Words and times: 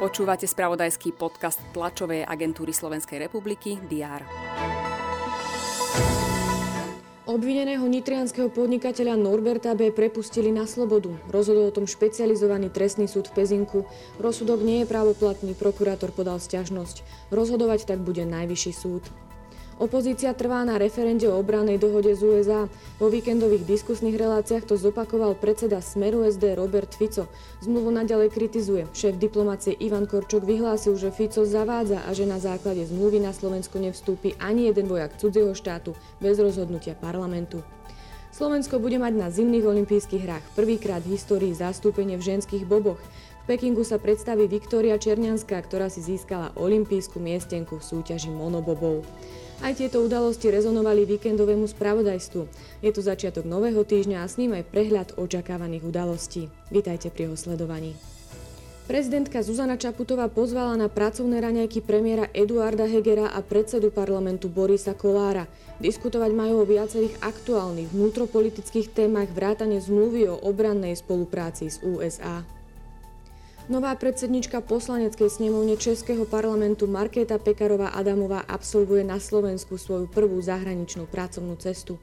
Počúvate 0.00 0.48
spravodajský 0.48 1.12
podcast 1.12 1.60
tlačovej 1.76 2.24
agentúry 2.24 2.72
Slovenskej 2.72 3.20
republiky 3.20 3.76
DR. 3.84 4.24
Obvineného 7.30 7.86
nitrianského 7.86 8.50
podnikateľa 8.50 9.14
Norberta 9.14 9.70
B. 9.78 9.94
prepustili 9.94 10.50
na 10.50 10.66
slobodu. 10.66 11.14
Rozhodol 11.30 11.70
o 11.70 11.76
tom 11.76 11.86
špecializovaný 11.86 12.74
trestný 12.74 13.06
súd 13.06 13.30
v 13.30 13.38
Pezinku. 13.38 13.86
Rozsudok 14.18 14.64
nie 14.66 14.82
je 14.82 14.90
právoplatný, 14.90 15.54
prokurátor 15.54 16.10
podal 16.10 16.42
stiažnosť. 16.42 17.06
Rozhodovať 17.30 17.86
tak 17.86 18.02
bude 18.02 18.26
najvyšší 18.26 18.72
súd. 18.74 19.06
Opozícia 19.80 20.36
trvá 20.36 20.60
na 20.60 20.76
referende 20.76 21.24
o 21.24 21.40
obranej 21.40 21.80
dohode 21.80 22.12
z 22.12 22.20
USA. 22.20 22.68
Vo 23.00 23.08
víkendových 23.08 23.64
diskusných 23.64 24.12
reláciách 24.12 24.68
to 24.68 24.76
zopakoval 24.76 25.32
predseda 25.40 25.80
Smeru 25.80 26.20
SD 26.28 26.52
Robert 26.52 26.92
Fico. 26.92 27.32
Zmluvu 27.64 27.88
naďalej 27.88 28.28
kritizuje. 28.28 28.84
Šéf 28.92 29.16
diplomácie 29.16 29.72
Ivan 29.72 30.04
Korčok 30.04 30.44
vyhlásil, 30.44 31.00
že 31.00 31.08
Fico 31.08 31.48
zavádza 31.48 32.04
a 32.04 32.12
že 32.12 32.28
na 32.28 32.36
základe 32.36 32.84
zmluvy 32.84 33.24
na 33.24 33.32
Slovensko 33.32 33.80
nevstúpi 33.80 34.36
ani 34.36 34.68
jeden 34.68 34.84
vojak 34.84 35.16
cudzieho 35.16 35.56
štátu 35.56 35.96
bez 36.20 36.36
rozhodnutia 36.36 36.92
parlamentu. 36.92 37.64
Slovensko 38.36 38.78
bude 38.78 39.00
mať 39.00 39.16
na 39.16 39.32
zimných 39.32 39.64
olympijských 39.64 40.22
hrách 40.22 40.44
prvýkrát 40.54 41.02
v 41.02 41.18
histórii 41.18 41.56
zastúpenie 41.56 42.20
v 42.20 42.36
ženských 42.36 42.68
boboch. 42.68 43.00
Pekingu 43.50 43.82
sa 43.82 43.98
predstaví 43.98 44.46
Viktória 44.46 44.94
Černianská, 44.94 45.58
ktorá 45.66 45.90
si 45.90 45.98
získala 45.98 46.54
olympijskú 46.54 47.18
miestenku 47.18 47.82
v 47.82 47.82
súťaži 47.82 48.30
monobobov. 48.30 49.02
Aj 49.58 49.74
tieto 49.74 50.06
udalosti 50.06 50.54
rezonovali 50.54 51.02
víkendovému 51.02 51.66
spravodajstvu. 51.66 52.46
Je 52.78 52.90
tu 52.94 53.02
začiatok 53.02 53.50
nového 53.50 53.82
týždňa 53.82 54.22
a 54.22 54.30
s 54.30 54.38
ním 54.38 54.54
aj 54.54 54.70
prehľad 54.70 55.08
očakávaných 55.18 55.82
udalostí. 55.82 56.46
Vítajte 56.70 57.10
pri 57.10 57.26
jeho 57.26 57.34
sledovaní. 57.34 57.98
Prezidentka 58.86 59.42
Zuzana 59.42 59.74
Čaputová 59.74 60.30
pozvala 60.30 60.78
na 60.78 60.86
pracovné 60.86 61.42
raňajky 61.42 61.82
premiéra 61.82 62.30
Eduarda 62.30 62.86
Hegera 62.86 63.34
a 63.34 63.42
predsedu 63.42 63.90
parlamentu 63.90 64.46
Borisa 64.46 64.94
Kolára. 64.94 65.50
Diskutovať 65.82 66.30
majú 66.38 66.62
o 66.62 66.70
viacerých 66.70 67.18
aktuálnych 67.18 67.90
vnútropolitických 67.90 68.94
témach 68.94 69.34
vrátane 69.34 69.82
zmluvy 69.82 70.30
o 70.30 70.38
obrannej 70.38 70.94
spolupráci 70.94 71.66
s 71.66 71.82
USA. 71.82 72.46
Nová 73.70 73.94
predsednička 73.94 74.66
poslaneckej 74.66 75.30
snemovne 75.30 75.78
Českého 75.78 76.26
parlamentu 76.26 76.90
Markéta 76.90 77.38
Pekarová 77.38 77.94
Adamová 77.94 78.42
absolvuje 78.50 79.06
na 79.06 79.22
Slovensku 79.22 79.78
svoju 79.78 80.10
prvú 80.10 80.42
zahraničnú 80.42 81.06
pracovnú 81.06 81.54
cestu. 81.54 81.94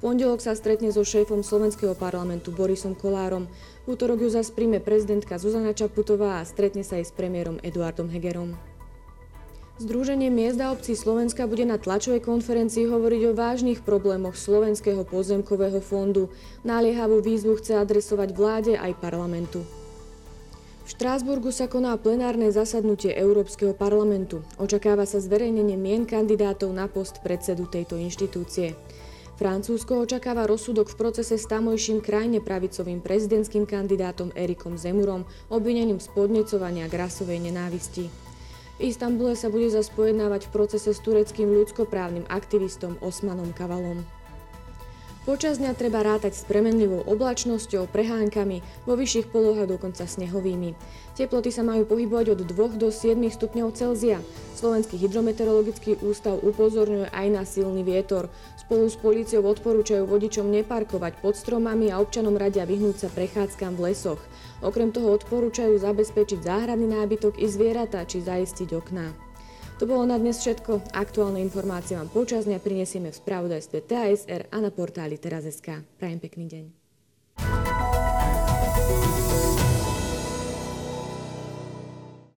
V 0.00 0.08
pondelok 0.08 0.40
sa 0.40 0.56
stretne 0.56 0.88
so 0.88 1.04
šéfom 1.04 1.44
slovenského 1.44 1.92
parlamentu 1.92 2.56
Borisom 2.56 2.96
Kolárom. 2.96 3.52
V 3.84 4.00
útorok 4.00 4.24
ju 4.24 4.32
zas 4.32 4.48
príjme 4.48 4.80
prezidentka 4.80 5.36
Zuzana 5.36 5.76
Čaputová 5.76 6.40
a 6.40 6.48
stretne 6.48 6.80
sa 6.80 6.96
aj 6.96 7.12
s 7.12 7.12
premiérom 7.12 7.60
Eduardom 7.60 8.08
Hegerom. 8.08 8.56
Združenie 9.76 10.32
miest 10.32 10.56
a 10.56 10.72
obcí 10.72 10.96
Slovenska 10.96 11.44
bude 11.44 11.68
na 11.68 11.76
tlačovej 11.76 12.24
konferencii 12.24 12.88
hovoriť 12.88 13.22
o 13.28 13.36
vážnych 13.36 13.84
problémoch 13.84 14.40
Slovenského 14.40 15.04
pozemkového 15.04 15.84
fondu. 15.84 16.32
Naliehavú 16.64 17.20
výzvu 17.20 17.60
chce 17.60 17.76
adresovať 17.76 18.32
vláde 18.32 18.72
aj 18.80 18.96
parlamentu. 19.04 19.60
V 20.90 20.98
Štrásburgu 20.98 21.54
sa 21.54 21.70
koná 21.70 21.94
plenárne 21.94 22.50
zasadnutie 22.50 23.14
Európskeho 23.14 23.78
parlamentu. 23.78 24.42
Očakáva 24.58 25.06
sa 25.06 25.22
zverejnenie 25.22 25.78
mien 25.78 26.02
kandidátov 26.02 26.66
na 26.74 26.90
post 26.90 27.22
predsedu 27.22 27.70
tejto 27.70 27.94
inštitúcie. 27.94 28.74
Francúzsko 29.38 30.02
očakáva 30.02 30.50
rozsudok 30.50 30.90
v 30.90 30.98
procese 30.98 31.38
s 31.38 31.46
tamojším 31.46 32.02
krajne 32.02 32.42
pravicovým 32.42 32.98
prezidentským 33.06 33.70
kandidátom 33.70 34.34
Erikom 34.34 34.74
Zemurom, 34.74 35.30
obvinením 35.46 36.02
z 36.02 36.10
podnecovania 36.10 36.90
k 36.90 36.98
rasovej 37.06 37.38
nenávisti. 37.38 38.10
V 38.82 38.90
Istambule 38.90 39.38
sa 39.38 39.46
bude 39.46 39.70
zaspojednávať 39.70 40.50
v 40.50 40.52
procese 40.58 40.90
s 40.90 40.98
tureckým 41.06 41.54
ľudskoprávnym 41.54 42.26
aktivistom 42.26 42.98
Osmanom 42.98 43.54
Kavalom. 43.54 44.02
Počas 45.20 45.60
dňa 45.60 45.76
treba 45.76 46.00
rátať 46.00 46.32
s 46.32 46.48
premenlivou 46.48 47.04
oblačnosťou, 47.04 47.92
prehánkami, 47.92 48.64
vo 48.88 48.96
vyšších 48.96 49.28
polohách 49.28 49.68
dokonca 49.68 50.08
snehovými. 50.08 50.72
Teploty 51.12 51.52
sa 51.52 51.60
majú 51.60 51.84
pohybovať 51.84 52.32
od 52.32 52.40
2 52.48 52.80
do 52.80 52.88
7 52.88 53.20
stupňov 53.28 53.68
Celzia. 53.76 54.24
Slovenský 54.56 54.96
hydrometeorologický 54.96 56.00
ústav 56.00 56.40
upozorňuje 56.40 57.12
aj 57.12 57.26
na 57.36 57.44
silný 57.44 57.84
vietor. 57.84 58.32
Spolu 58.56 58.88
s 58.88 58.96
políciou 58.96 59.44
odporúčajú 59.44 60.08
vodičom 60.08 60.48
neparkovať 60.48 61.20
pod 61.20 61.36
stromami 61.36 61.92
a 61.92 62.00
občanom 62.00 62.40
radia 62.40 62.64
vyhnúť 62.64 63.04
sa 63.04 63.08
prechádzkam 63.12 63.76
v 63.76 63.92
lesoch. 63.92 64.24
Okrem 64.64 64.88
toho 64.88 65.12
odporúčajú 65.12 65.76
zabezpečiť 65.76 66.48
záhradný 66.48 66.96
nábytok 66.96 67.36
i 67.36 67.44
zvieratá 67.44 68.08
či 68.08 68.24
zaistiť 68.24 68.72
okná. 68.72 69.29
To 69.80 69.88
bolo 69.88 70.04
na 70.04 70.20
dnes 70.20 70.36
všetko. 70.44 70.92
Aktuálne 70.92 71.40
informácie 71.40 71.96
vám 71.96 72.12
počas 72.12 72.44
dňa 72.44 72.60
prinesieme 72.60 73.08
v 73.08 73.16
spravodajstve 73.16 73.88
TASR 73.88 74.52
a 74.52 74.60
na 74.60 74.68
portáli 74.68 75.16
teraz.sk. 75.16 75.80
Prajem 75.96 76.20
pekný 76.20 76.44
deň. 76.52 76.64